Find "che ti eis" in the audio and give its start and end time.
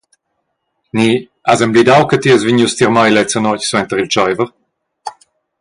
2.09-2.45